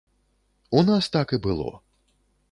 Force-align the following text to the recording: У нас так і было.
У 0.79 0.81
нас 0.87 1.09
так 1.15 1.33
і 1.37 1.39
было. 1.45 1.69